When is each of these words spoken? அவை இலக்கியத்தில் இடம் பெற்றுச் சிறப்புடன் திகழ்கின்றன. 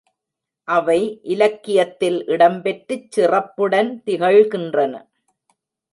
அவை 0.67 0.97
இலக்கியத்தில் 1.23 2.17
இடம் 2.27 2.61
பெற்றுச் 2.61 3.11
சிறப்புடன் 3.11 3.91
திகழ்கின்றன. 4.05 4.93